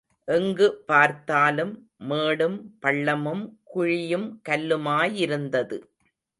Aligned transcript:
எங்கு 0.27 0.67
பார்த்தாலும் 0.85 1.73
மேடும், 2.03 2.57
பள்ளமும் 2.81 3.43
குழியும், 3.75 4.27
கல்லுமாயிருந்தது. 4.49 5.79